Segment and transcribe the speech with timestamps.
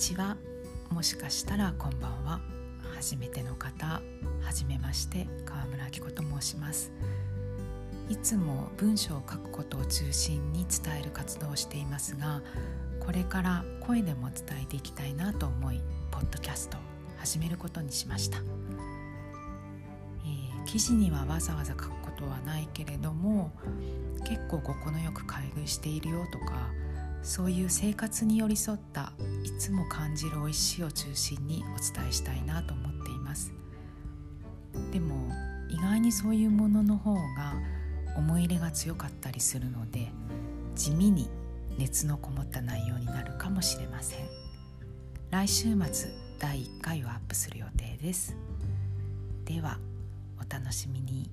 [0.00, 0.38] ちは。
[0.90, 2.40] もしかしたらこんばんは。
[2.96, 4.00] 初めての方は
[4.52, 6.90] じめまして川村明子と申します。
[8.08, 12.42] いつも文章を書くことを中心に伝える活動をしていますが
[12.98, 15.80] これから声でも伝えていきたいなと思い
[16.10, 16.80] ポッドキャストを
[17.18, 23.52] 始めることにしました、えー、記事にはわざわざ書くことはないけれども
[24.26, 26.72] 結構ここのよく買い食いしているよとか
[27.22, 29.12] そういう生活に寄り添った
[29.44, 33.52] いつも感じる美味しいを中心にお伝えしたいなと思っています。
[34.92, 35.30] でも
[35.68, 37.20] 意外にそういうものの方が
[38.16, 40.10] 思い入れが強かったりするので
[40.74, 41.28] 地味に
[41.78, 44.18] 熱のこもった内容になるかもしれません。
[45.30, 48.36] 来週末第1回をアップする予定です。
[49.44, 49.78] では
[50.38, 51.30] お楽しみに。